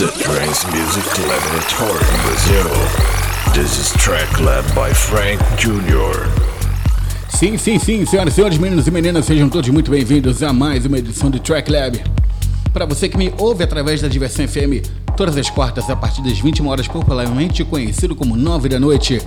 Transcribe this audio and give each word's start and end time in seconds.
The 0.00 0.06
Trance 0.06 0.66
Music 0.68 1.04
Laboratory 1.28 2.00
in 2.00 2.22
Brazil. 2.22 2.70
This 3.52 3.78
is 3.78 3.92
Track 4.02 4.40
Lab 4.40 4.64
by 4.74 4.94
Frank 4.94 5.38
Jr. 5.58 6.26
Sim, 7.28 7.58
sim, 7.58 7.78
sim, 7.78 8.06
senhoras 8.06 8.32
e 8.32 8.36
senhores, 8.36 8.56
meninos 8.56 8.86
e 8.86 8.90
meninas, 8.90 9.26
sejam 9.26 9.50
todos 9.50 9.68
muito 9.68 9.90
bem-vindos 9.90 10.42
a 10.42 10.54
mais 10.54 10.86
uma 10.86 10.96
edição 10.96 11.30
do 11.30 11.38
Track 11.38 11.70
Lab. 11.70 12.02
Para 12.72 12.86
você 12.86 13.10
que 13.10 13.18
me 13.18 13.30
ouve 13.36 13.62
através 13.62 14.00
da 14.00 14.08
Diversão 14.08 14.48
FM, 14.48 14.88
todas 15.18 15.36
as 15.36 15.50
quartas 15.50 15.90
a 15.90 15.96
partir 15.96 16.22
das 16.22 16.38
21 16.38 16.66
horas, 16.66 16.88
popularmente 16.88 17.62
conhecido 17.62 18.16
como 18.16 18.34
9 18.34 18.70
da 18.70 18.80
noite, 18.80 19.20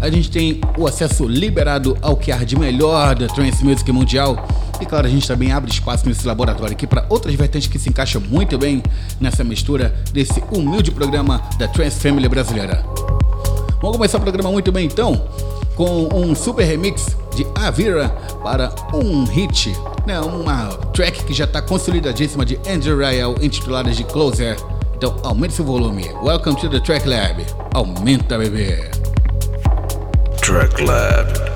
a 0.00 0.08
gente 0.08 0.30
tem 0.30 0.60
o 0.78 0.86
acesso 0.86 1.26
liberado 1.26 1.98
ao 2.00 2.16
que 2.16 2.30
há 2.30 2.44
de 2.44 2.56
melhor 2.56 3.16
da 3.16 3.26
Trance 3.26 3.64
Music 3.64 3.90
Mundial. 3.90 4.46
E 4.80 4.86
claro, 4.86 5.06
a 5.06 5.10
gente 5.10 5.26
também 5.26 5.52
abre 5.52 5.70
espaço 5.70 6.06
nesse 6.06 6.26
laboratório 6.26 6.72
aqui 6.72 6.86
para 6.86 7.06
outras 7.08 7.34
vertentes 7.34 7.68
que 7.68 7.78
se 7.78 7.88
encaixam 7.88 8.20
muito 8.20 8.58
bem 8.58 8.82
nessa 9.20 9.44
mistura 9.44 9.94
desse 10.12 10.42
humilde 10.50 10.90
programa 10.90 11.40
da 11.58 11.68
Trance 11.68 12.00
Family 12.00 12.28
brasileira. 12.28 12.84
Vamos 13.80 13.96
começar 13.96 14.18
o 14.18 14.20
programa 14.20 14.50
muito 14.50 14.72
bem 14.72 14.86
então, 14.86 15.28
com 15.76 16.08
um 16.14 16.34
super 16.34 16.64
remix 16.64 17.16
de 17.36 17.46
Avira 17.54 18.08
para 18.42 18.74
um 18.94 19.24
hit, 19.24 19.74
né, 20.06 20.20
uma 20.20 20.68
track 20.92 21.24
que 21.24 21.34
já 21.34 21.44
está 21.44 21.60
consolidadíssima 21.60 22.44
de 22.44 22.58
Andrew 22.68 22.96
Ryle 22.98 23.34
intitulada 23.44 23.90
de 23.90 24.04
Closer. 24.04 24.56
Então 24.96 25.16
aumente 25.22 25.54
seu 25.54 25.64
volume. 25.64 26.08
Welcome 26.22 26.58
to 26.60 26.68
the 26.70 26.80
Track 26.80 27.06
Lab. 27.08 27.44
Aumenta, 27.74 28.38
bebê. 28.38 28.90
Track 30.40 30.82
Lab. 30.82 31.53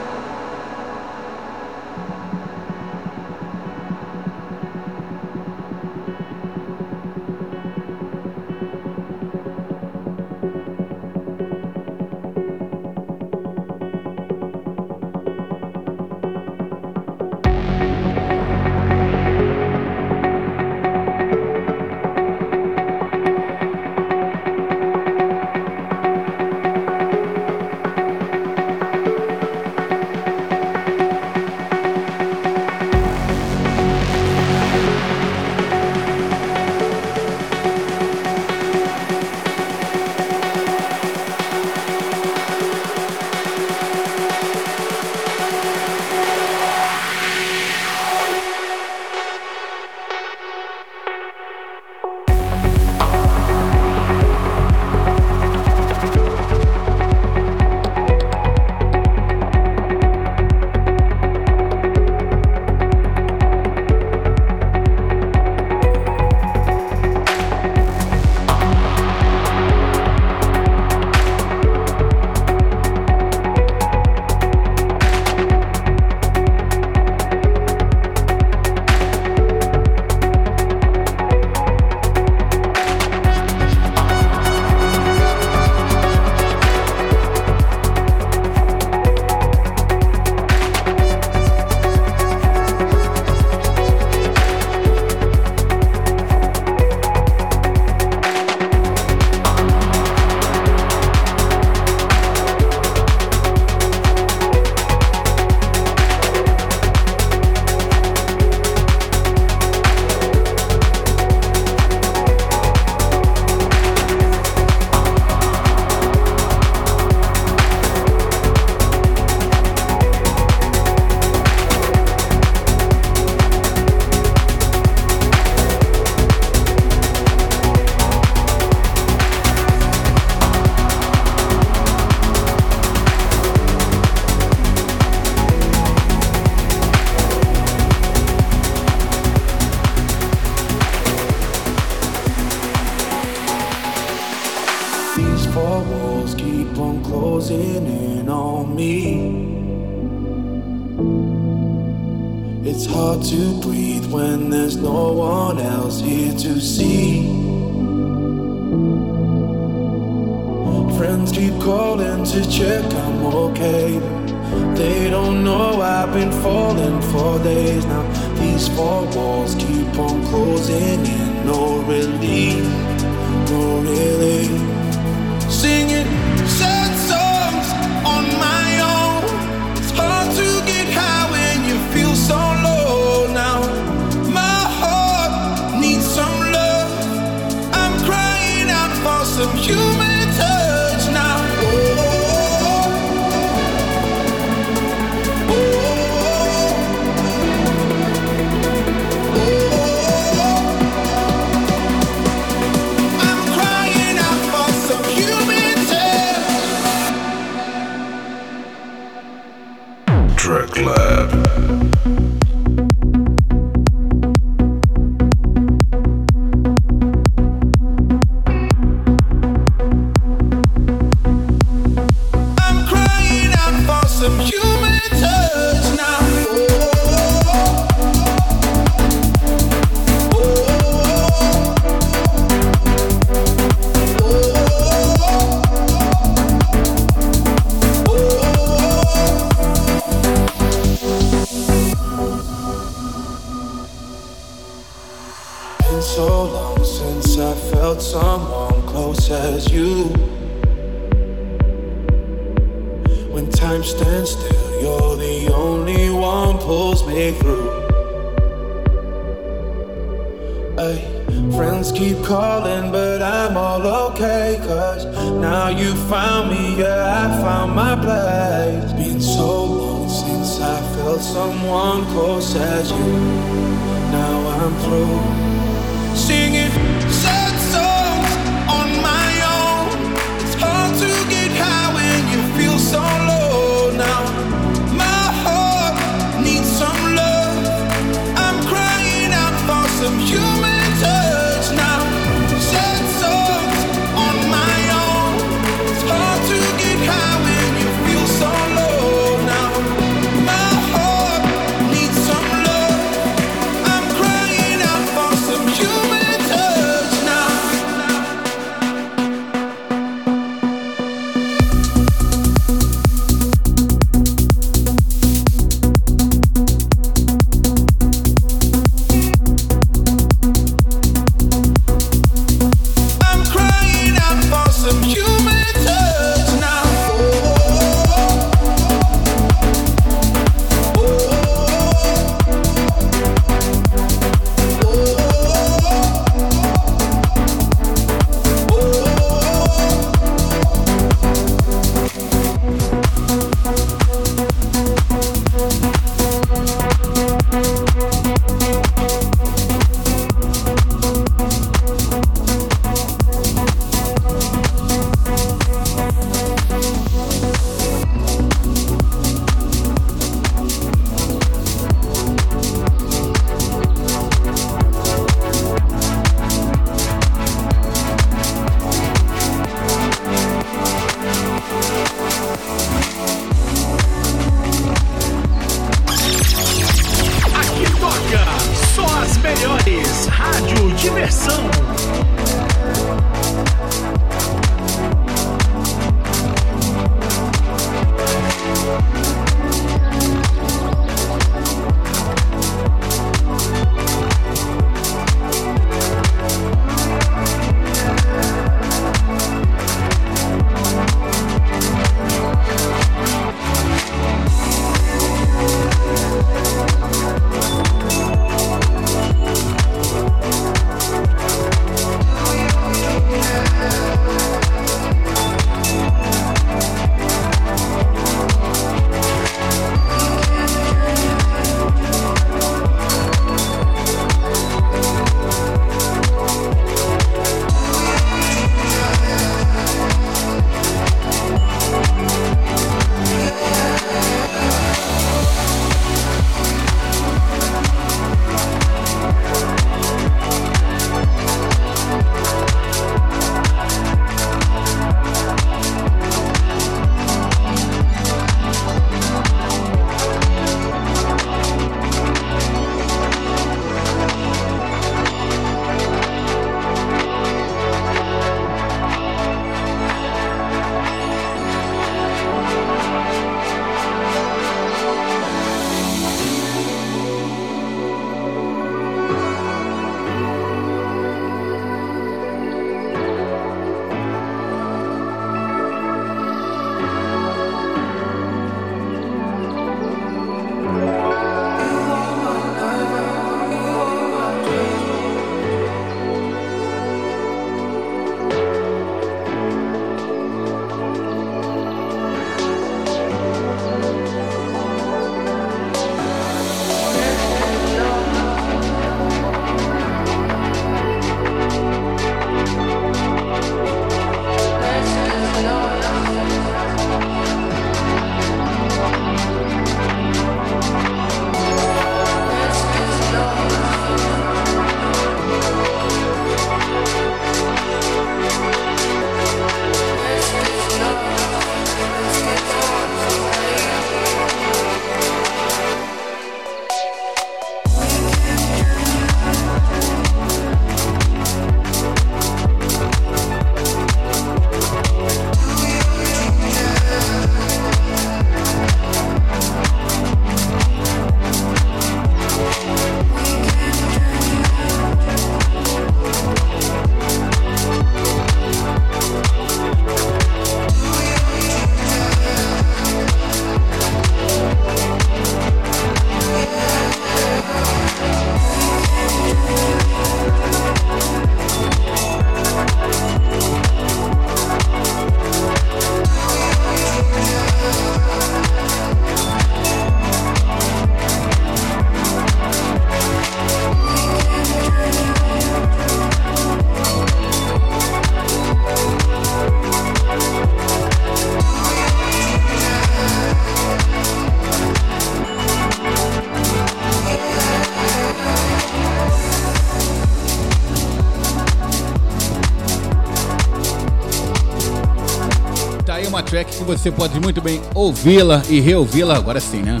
Você 596.98 597.10
pode 597.10 597.38
muito 597.40 597.60
bem 597.60 597.80
ouvi-la 597.94 598.62
e 598.68 598.80
reouvi-la, 598.80 599.36
agora 599.36 599.60
sim, 599.60 599.82
né? 599.82 600.00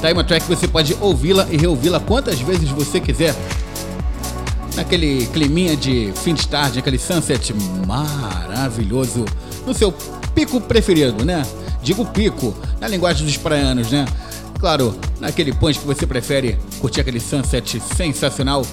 Tá 0.00 0.08
aí 0.08 0.12
uma 0.12 0.24
track 0.24 0.46
que 0.46 0.54
você 0.54 0.68
pode 0.68 0.96
ouvi-la 1.00 1.46
e 1.50 1.56
reouvi-la 1.56 2.00
quantas 2.00 2.40
vezes 2.40 2.68
você 2.70 3.00
quiser. 3.00 3.34
Naquele 4.74 5.26
climinha 5.28 5.74
de 5.76 6.12
fim 6.22 6.34
de 6.34 6.46
tarde, 6.46 6.78
aquele 6.78 6.98
sunset 6.98 7.54
maravilhoso, 7.86 9.24
no 9.66 9.72
seu 9.72 9.90
pico 10.34 10.60
preferido, 10.60 11.24
né? 11.24 11.42
Digo 11.82 12.04
pico, 12.04 12.54
na 12.78 12.88
linguagem 12.88 13.24
dos 13.24 13.36
praianos, 13.36 13.90
né? 13.90 14.04
Claro, 14.58 14.98
naquele 15.20 15.52
punch 15.52 15.78
que 15.78 15.86
você 15.86 16.06
prefere 16.06 16.58
curtir 16.80 17.00
aquele 17.00 17.20
sunset 17.20 17.80
sensacional. 17.96 18.66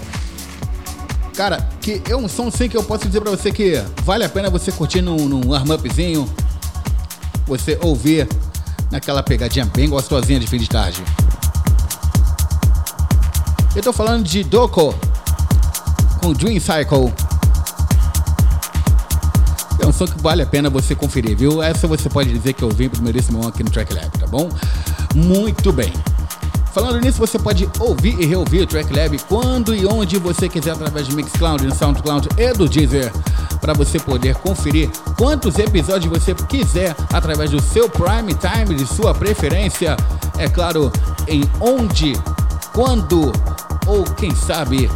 Cara, 1.35 1.67
que 1.81 2.01
é 2.09 2.15
um 2.15 2.27
som 2.27 2.51
sim 2.51 2.69
que 2.69 2.77
eu 2.77 2.83
posso 2.83 3.07
dizer 3.07 3.21
pra 3.21 3.31
você 3.31 3.51
que 3.51 3.81
vale 4.03 4.23
a 4.23 4.29
pena 4.29 4.49
você 4.49 4.71
curtir 4.71 5.01
num, 5.01 5.27
num 5.27 5.49
warm-upzinho, 5.49 6.29
você 7.45 7.77
ouvir 7.81 8.27
naquela 8.91 9.23
pegadinha 9.23 9.65
bem 9.65 9.89
gostosinha 9.89 10.39
de 10.39 10.47
fim 10.47 10.57
de 10.57 10.69
tarde. 10.69 11.03
Eu 13.75 13.81
tô 13.81 13.91
falando 13.91 14.23
de 14.23 14.43
Doko 14.43 14.93
com 16.21 16.31
Dream 16.31 16.59
Cycle. 16.59 17.11
É 19.79 19.85
um 19.85 19.91
som 19.91 20.05
que 20.05 20.21
vale 20.21 20.43
a 20.43 20.45
pena 20.45 20.69
você 20.69 20.95
conferir, 20.95 21.35
viu? 21.35 21.61
Essa 21.61 21.87
você 21.87 22.07
pode 22.09 22.31
dizer 22.31 22.53
que 22.53 22.63
eu 22.63 22.69
vim 22.69 22.87
primeiríssimo 22.87 23.45
aqui 23.47 23.63
no 23.63 23.69
Track 23.69 23.93
Lab, 23.93 24.09
tá 24.17 24.27
bom? 24.27 24.47
Muito 25.15 25.73
bem. 25.73 25.91
Falando 26.73 26.99
nisso, 26.99 27.19
você 27.19 27.37
pode 27.37 27.69
ouvir 27.79 28.19
e 28.19 28.25
reouvir 28.25 28.61
o 28.63 28.65
Track 28.65 28.91
Lab 28.91 29.15
quando 29.29 29.75
e 29.75 29.85
onde 29.85 30.17
você 30.17 30.49
quiser 30.49 30.71
através 30.71 31.07
do 31.07 31.15
Mixcloud, 31.15 31.63
no 31.63 31.73
SoundCloud 31.73 32.29
e 32.35 32.51
do 32.51 32.67
Deezer, 32.67 33.13
para 33.61 33.73
você 33.73 33.99
poder 33.99 34.33
conferir 34.37 34.89
quantos 35.15 35.59
episódios 35.59 36.11
você 36.11 36.33
quiser 36.33 36.95
através 37.13 37.51
do 37.51 37.61
seu 37.61 37.87
Prime 37.87 38.33
Time 38.33 38.73
de 38.73 38.87
sua 38.87 39.13
preferência. 39.13 39.95
É 40.39 40.49
claro, 40.49 40.91
em 41.27 41.43
onde, 41.61 42.13
quando 42.73 43.31
ou 43.85 44.03
quem 44.03 44.33
sabe 44.33 44.89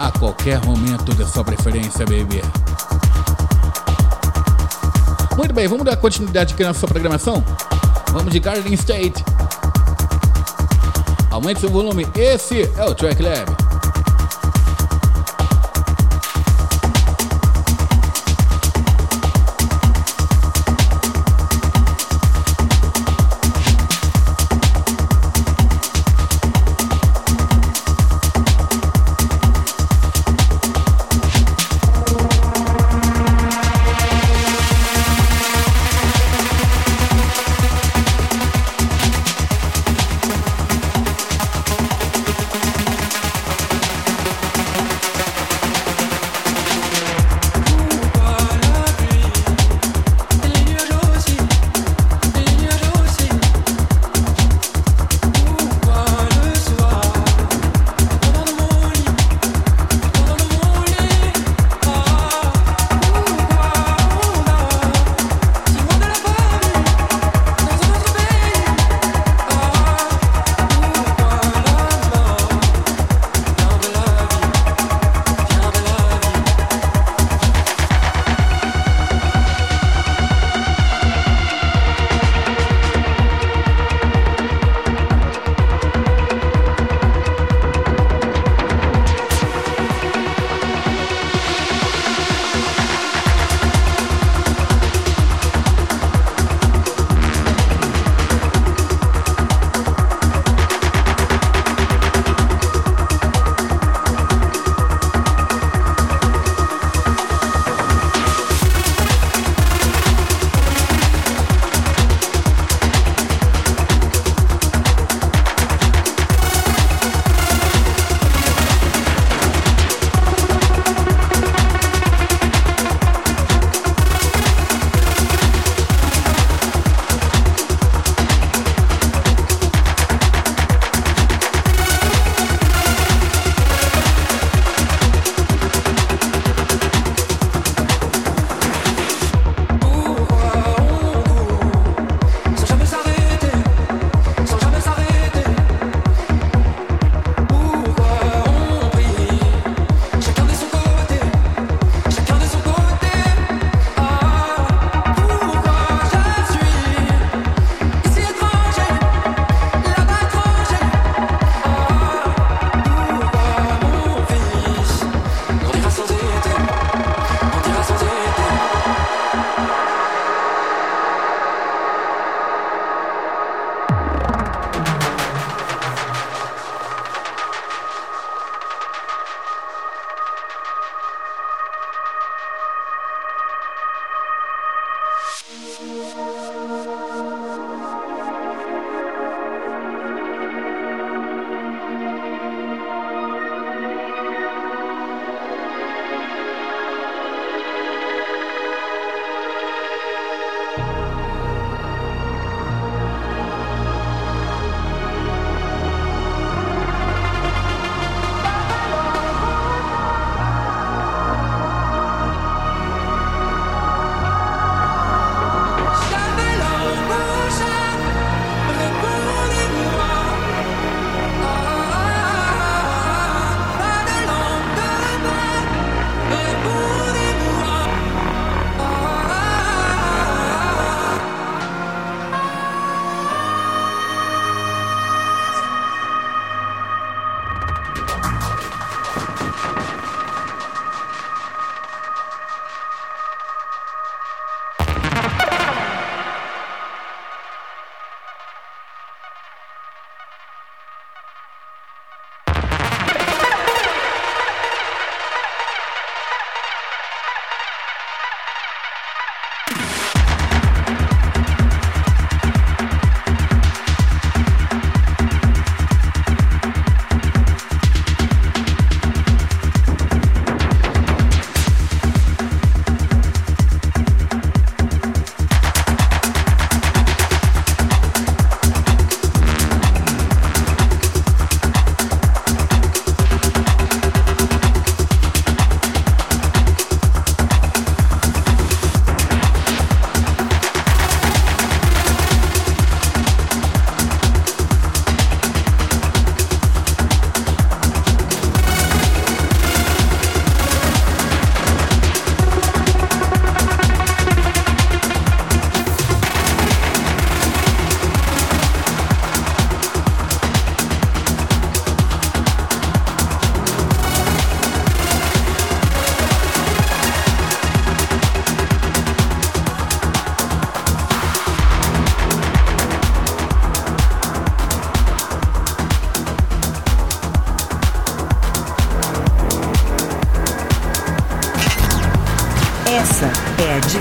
a 0.00 0.10
qualquer 0.10 0.60
momento 0.66 1.14
da 1.14 1.26
sua 1.26 1.44
preferência, 1.44 2.04
baby. 2.04 2.42
Muito 5.36 5.54
bem, 5.54 5.68
vamos 5.68 5.84
dar 5.84 5.96
continuidade 5.96 6.54
aqui 6.54 6.64
na 6.64 6.70
nossa 6.70 6.88
programação? 6.88 7.44
Vamos 8.12 8.32
de 8.32 8.40
Garden 8.40 8.74
State. 8.74 9.33
Aumente 11.34 11.58
seu 11.58 11.68
volume, 11.68 12.06
esse 12.14 12.62
é 12.78 12.84
o 12.84 12.94
Track 12.94 13.20
Lab. 13.20 13.63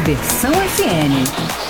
A 0.04 0.06
Diversão 0.06 0.52
FM. 0.52 1.63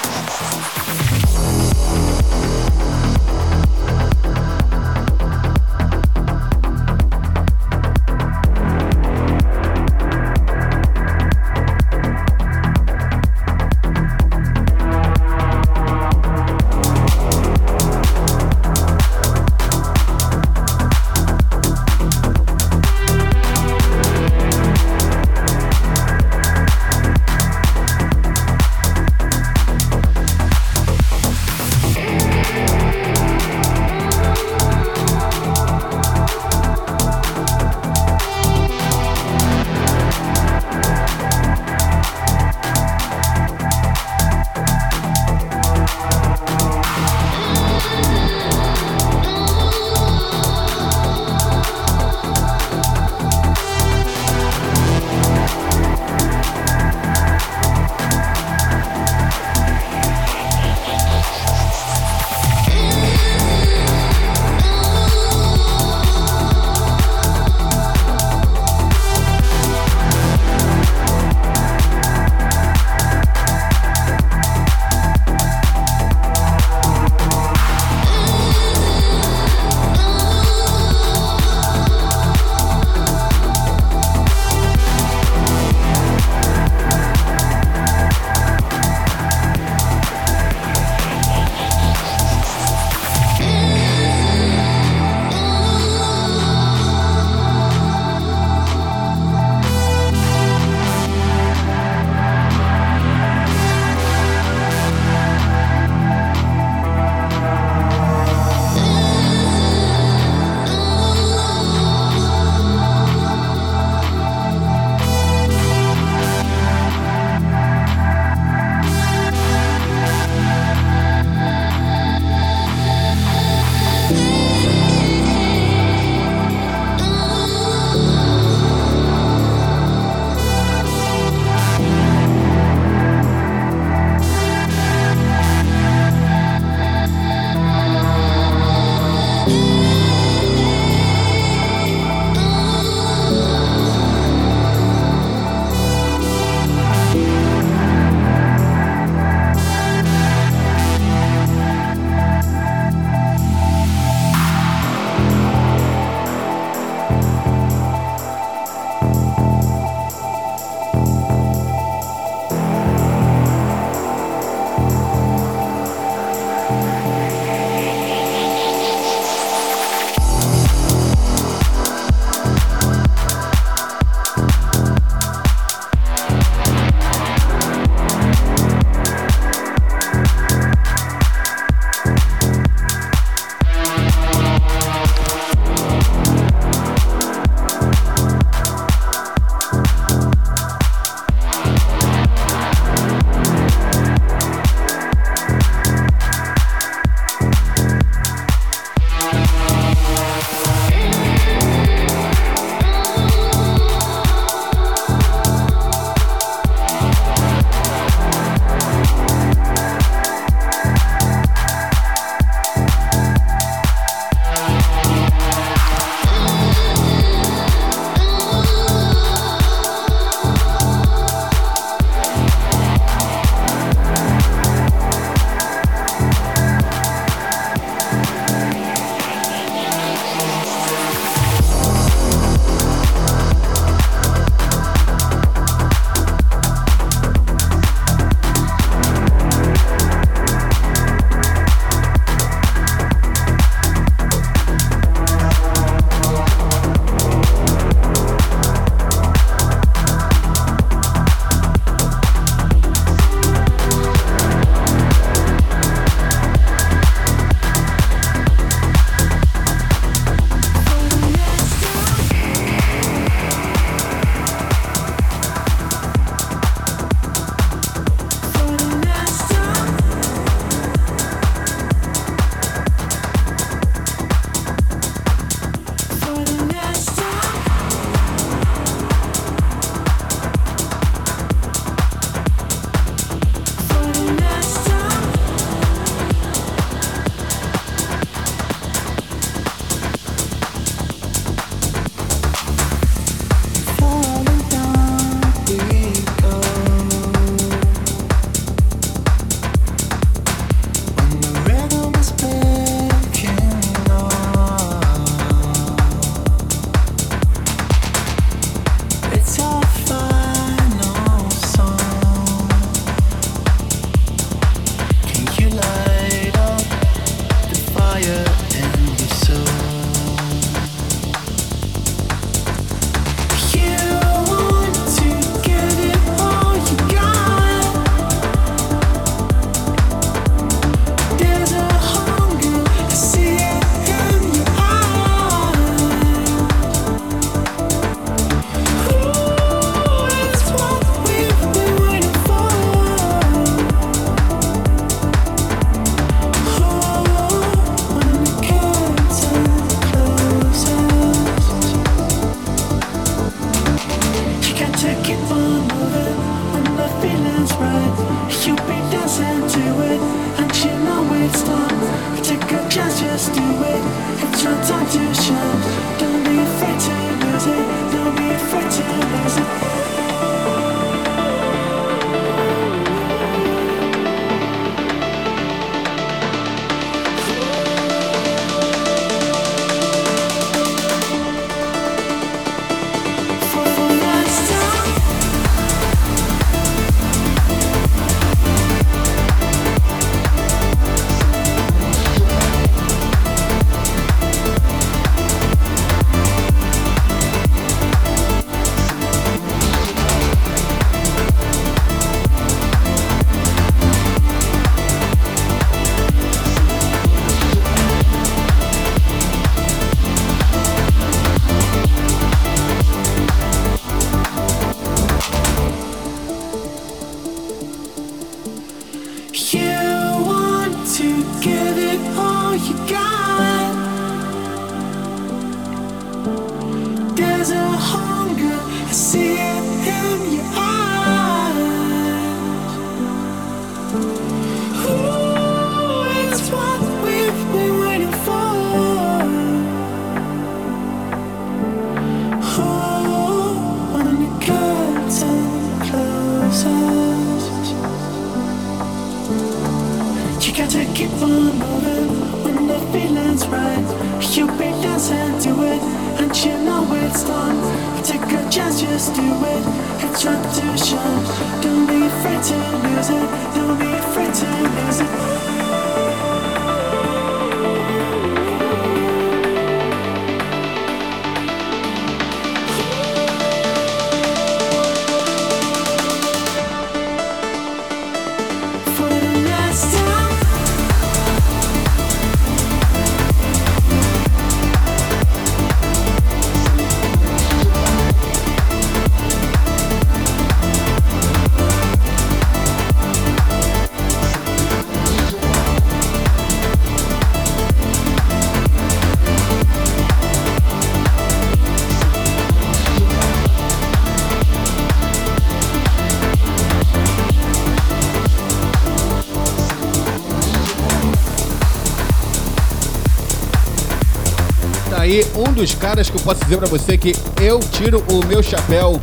Um 515.74 515.76
dos 515.76 515.96
caras 515.96 516.30
que 516.30 516.38
eu 516.38 516.42
posso 516.42 516.64
dizer 516.64 516.78
para 516.78 516.88
você 516.88 517.18
que 517.18 517.36
eu 517.60 517.80
tiro 517.80 518.24
o 518.30 518.46
meu 518.46 518.62
chapéu 518.62 519.20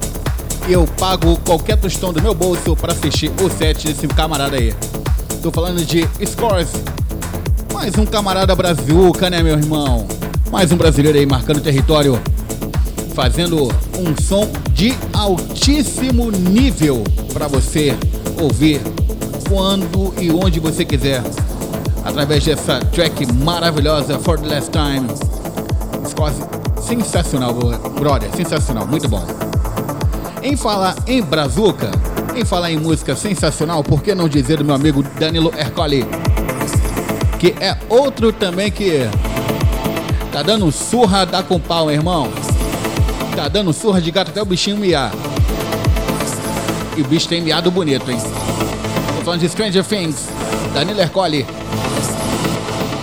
e 0.69 0.73
eu 0.73 0.85
pago 0.99 1.37
qualquer 1.47 1.77
tostão 1.77 2.13
do 2.13 2.21
meu 2.21 2.35
bolso 2.35 2.75
para 2.75 2.93
assistir 2.93 3.31
o 3.41 3.49
set 3.49 3.87
desse 3.87 4.09
camarada 4.09 4.57
aí. 4.57 4.75
Tô 5.43 5.53
falando 5.53 5.85
de 5.85 6.09
Scores. 6.27 6.71
Mais 7.73 7.97
um 7.97 8.05
camarada 8.05 8.53
brazuca, 8.57 9.31
né, 9.31 9.45
meu 9.45 9.57
irmão? 9.57 10.09
Mais 10.51 10.73
um 10.73 10.77
brasileiro 10.77 11.17
aí 11.17 11.25
marcando 11.25 11.61
território, 11.61 12.21
fazendo 13.15 13.69
um 13.97 14.21
som 14.21 14.51
de 14.73 14.93
altíssimo 15.13 16.33
nível 16.33 17.05
para 17.33 17.47
você 17.47 17.97
ouvir 18.41 18.81
quando 19.49 20.13
e 20.21 20.33
onde 20.33 20.59
você 20.59 20.85
quiser. 20.85 21.23
Através 22.05 22.45
dessa 22.45 22.81
track 22.81 23.33
maravilhosa 23.35 24.19
For 24.19 24.37
the 24.37 24.49
Last 24.49 24.71
Time 24.73 25.30
sensacional, 26.90 27.55
brother, 28.00 28.29
sensacional, 28.35 28.85
muito 28.85 29.09
bom. 29.09 29.24
Em 30.42 30.57
falar 30.57 30.96
em 31.07 31.22
Brazuca, 31.22 31.90
em 32.35 32.44
falar 32.44 32.72
em 32.72 32.79
música 32.79 33.14
sensacional, 33.14 33.85
por 33.85 34.03
que 34.03 34.12
não 34.12 34.29
dizer 34.29 34.59
do 34.59 34.64
meu 34.64 34.74
amigo 34.74 35.05
Danilo 35.18 35.53
Ercoli? 35.57 36.05
Que 37.38 37.55
é 37.61 37.79
outro 37.88 38.33
também 38.33 38.72
que 38.72 39.09
tá 40.33 40.42
dando 40.42 40.70
surra 40.72 41.24
da 41.24 41.44
com 41.44 41.61
pau, 41.61 41.90
irmão. 41.90 42.29
Tá 43.37 43.46
dando 43.46 43.72
surra 43.72 44.00
de 44.00 44.11
gato 44.11 44.31
até 44.31 44.42
o 44.42 44.44
bichinho 44.44 44.76
miar. 44.76 45.12
E 46.96 47.03
o 47.03 47.05
bicho 47.05 47.29
tem 47.29 47.40
miado 47.40 47.70
bonito, 47.70 48.11
hein? 48.11 48.18
Tô 49.18 49.24
falando 49.24 49.40
de 49.40 49.48
Stranger 49.48 49.85
Things, 49.85 50.29
Danilo 50.74 51.00
Ercoli. 51.00 51.46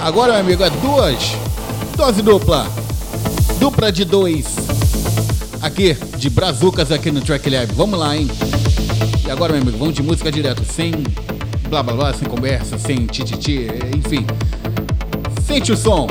Agora, 0.04 0.34
meu 0.34 0.42
amigo, 0.42 0.64
é 0.64 0.70
duas. 0.70 1.38
Dose 1.96 2.22
dupla 2.22 2.77
dupla 3.60 3.92
de 3.92 4.06
dois. 4.06 4.46
Aqui, 5.62 5.98
de 6.18 6.30
Brazucas 6.30 6.92
aqui 6.92 7.12
no 7.12 7.22
Track 7.22 7.50
Lab. 7.50 7.74
Vamos 7.74 8.00
lá, 8.00 8.16
hein? 8.16 8.28
E 9.26 9.32
agora, 9.32 9.54
meu 9.54 9.62
amigo, 9.62 9.78
vamos 9.78 9.96
de 9.96 10.04
música 10.04 10.32
direto, 10.32 10.64
sem 10.64 10.92
blá 11.70 11.84
blá 11.84 11.94
blá, 11.94 12.14
sem 12.14 12.28
conversa, 12.28 12.78
sem 12.78 13.06
tititi, 13.06 13.68
enfim. 13.96 14.26
Sente 15.46 15.72
o 15.72 15.78
som. 15.78 16.08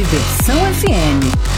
Diversão 0.00 0.56
FM. 0.72 1.49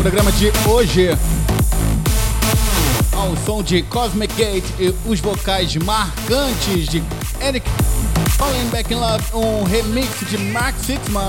Programa 0.00 0.32
de 0.32 0.50
hoje. 0.66 1.10
Ao 3.12 3.36
som 3.44 3.62
de 3.62 3.82
Cosmic 3.82 4.34
Gate 4.34 4.64
e 4.78 4.94
os 5.04 5.20
vocais 5.20 5.76
marcantes 5.76 6.88
de 6.88 7.02
Eric 7.38 7.68
Falling 8.38 8.70
Back 8.70 8.94
in 8.94 8.96
Love, 8.96 9.22
um 9.34 9.62
remix 9.64 10.08
de 10.30 10.38
Mark 10.38 10.74
Sixman. 10.78 11.28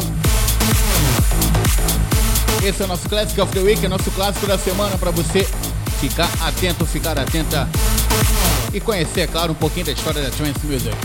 Esse 2.63 2.81
é 2.81 2.85
o 2.85 2.87
nosso 2.87 3.09
Classic 3.09 3.41
of 3.41 3.51
the 3.51 3.59
Week, 3.59 3.85
é 3.85 3.89
nosso 3.89 4.09
clássico 4.11 4.47
da 4.47 4.57
semana 4.57 4.97
para 4.97 5.11
você 5.11 5.45
ficar 5.99 6.29
atento, 6.39 6.85
ficar 6.85 7.19
atenta 7.19 7.67
e 8.73 8.79
conhecer, 8.79 9.21
é 9.21 9.27
claro, 9.27 9.51
um 9.51 9.55
pouquinho 9.55 9.87
da 9.87 9.91
história 9.91 10.21
da 10.21 10.29
Trance 10.29 10.65
Music. 10.65 10.95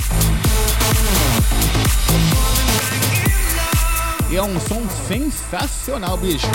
E 4.31 4.37
é 4.37 4.43
um 4.43 4.61
som 4.61 4.85
sensacional, 5.09 6.17
bicho. 6.17 6.47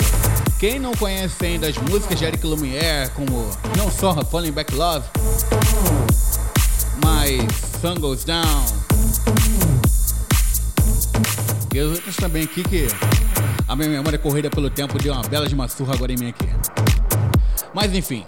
Quem 0.62 0.78
não 0.78 0.92
conhece 0.92 1.44
ainda 1.44 1.66
as 1.66 1.76
músicas 1.76 2.16
de 2.16 2.24
Eric 2.24 2.46
Lumière, 2.46 3.10
como 3.16 3.50
não 3.76 3.90
só 3.90 4.14
Falling 4.24 4.52
Back 4.52 4.72
Love, 4.72 5.04
mas 7.04 7.40
Sun 7.80 8.00
Goes 8.00 8.22
Down, 8.22 8.64
e 11.74 11.80
as 11.80 11.88
outras 11.88 12.14
também 12.14 12.44
aqui 12.44 12.62
que 12.62 12.86
a 13.66 13.74
minha 13.74 13.88
memória 13.88 14.16
corrida 14.20 14.48
pelo 14.50 14.70
tempo 14.70 14.96
deu 15.02 15.12
uma 15.12 15.24
bela 15.24 15.48
de 15.48 15.54
uma 15.56 15.66
surra 15.66 15.94
agora 15.94 16.12
em 16.12 16.16
mim 16.16 16.28
aqui. 16.28 16.46
Mas 17.74 17.92
enfim, 17.92 18.24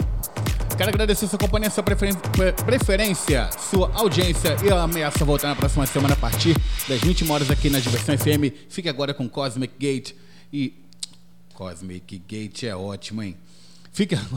Quero 0.76 0.88
agradecer 0.88 1.28
sua 1.28 1.38
companhia, 1.38 1.70
sua 1.70 1.84
preferência, 1.84 3.48
sua 3.70 3.92
audiência 3.94 4.56
e 4.60 4.66
eu 4.66 4.76
ameaço 4.76 5.24
voltar 5.24 5.50
na 5.50 5.54
próxima 5.54 5.86
semana 5.86 6.14
a 6.14 6.16
partir 6.16 6.56
das 6.88 7.00
20 7.00 7.30
horas 7.30 7.48
aqui 7.48 7.70
na 7.70 7.78
Diversão 7.78 8.18
FM. 8.18 8.52
Fique 8.68 8.88
agora 8.88 9.14
com 9.14 9.28
Cosmic 9.28 9.72
Gate 9.78 10.14
e 10.52 10.83
Cosmic 11.54 12.18
Gate 12.28 12.64
é 12.64 12.76
ótimo, 12.76 13.22
hein? 13.22 13.36
Fica. 13.92 14.20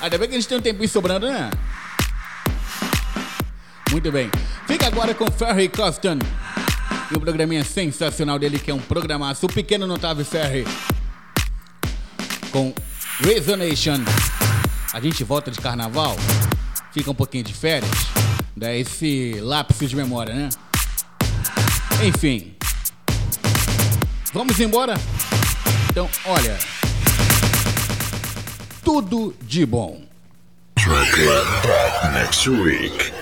Ainda 0.00 0.18
bem 0.18 0.28
que 0.28 0.34
a 0.36 0.38
gente 0.38 0.48
tem 0.48 0.58
um 0.58 0.62
tempinho 0.62 0.88
sobrando, 0.88 1.26
né? 1.26 1.50
Muito 3.90 4.12
bem. 4.12 4.30
Fica 4.66 4.86
agora 4.86 5.14
com 5.14 5.30
Ferry 5.30 5.68
Coston. 5.68 6.18
E 7.10 7.16
o 7.16 7.20
programinha 7.20 7.64
sensacional 7.64 8.38
dele, 8.38 8.58
que 8.58 8.70
é 8.70 8.74
um 8.74 8.80
programaço. 8.80 9.46
O 9.46 9.52
pequeno 9.52 9.86
notável 9.86 10.24
Ferry. 10.24 10.64
Com 12.50 12.72
Resonation. 13.20 13.98
A 14.92 15.00
gente 15.00 15.24
volta 15.24 15.50
de 15.50 15.60
carnaval. 15.60 16.16
Fica 16.92 17.10
um 17.10 17.14
pouquinho 17.14 17.44
de 17.44 17.52
férias. 17.52 17.90
Dá 18.56 18.72
esse 18.72 19.38
lápis 19.40 19.90
de 19.90 19.96
memória, 19.96 20.34
né? 20.34 20.48
Enfim. 22.04 22.55
Vamos 24.36 24.60
embora? 24.60 24.92
Então, 25.88 26.06
olha. 26.26 26.58
Tudo 28.84 29.34
de 29.40 29.64
bom. 29.64 30.02
Next 32.12 32.50
week. 32.50 33.14